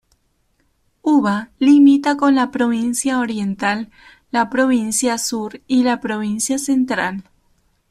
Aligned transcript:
Uva 1.03 1.51
limita 1.59 2.17
con 2.17 2.33
la 2.33 2.49
Provincia 2.49 3.19
Oriental, 3.19 3.91
la 4.31 4.49
Provincia 4.49 5.19
Sur 5.19 5.61
y 5.67 5.83
la 5.83 5.99
Provincia 6.01 6.57
Central. 6.57 7.23